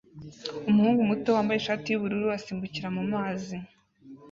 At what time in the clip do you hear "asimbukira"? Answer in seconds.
2.37-2.87